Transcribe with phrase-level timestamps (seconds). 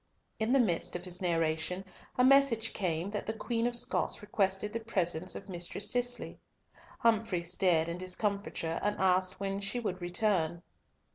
[0.39, 1.85] In the midst of his narration
[2.17, 6.39] a message came that the Queen of Scots requested the presence of Mistress Cicely.
[7.01, 10.63] Humfrey stared in discomfiture, and asked when she would return.